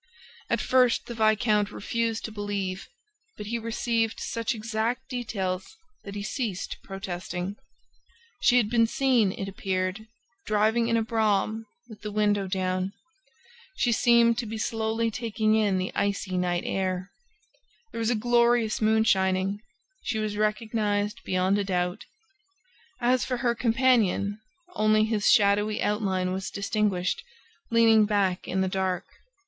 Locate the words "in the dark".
28.47-29.05